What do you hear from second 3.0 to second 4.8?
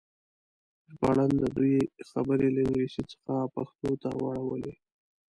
څخه پښتو ته واړولې.